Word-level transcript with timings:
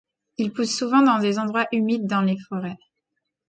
Il 0.39 0.51
pousse 0.51 0.75
souvent 0.75 1.03
dans 1.03 1.19
des 1.19 1.37
endroits 1.37 1.67
humides 1.71 2.07
dans 2.07 2.21
les 2.21 2.39
forêts. 2.49 2.79